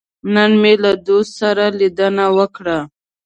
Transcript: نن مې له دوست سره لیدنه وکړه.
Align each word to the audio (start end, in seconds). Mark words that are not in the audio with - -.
نن 0.33 0.51
مې 0.61 0.73
له 0.83 0.91
دوست 1.07 1.31
سره 1.41 1.65
لیدنه 1.79 2.25
وکړه. 2.37 2.77